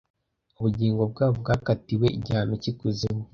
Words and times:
Ubugingo 0.59 1.01
bwabo 1.11 1.33
bwakatiwe 1.41 2.07
igihano 2.17 2.53
cy’ikuzimu 2.61 3.23